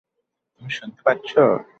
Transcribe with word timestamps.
তুমি 0.53 0.71
শুনতে 0.71 1.01
পাচ্ছ? 1.05 1.31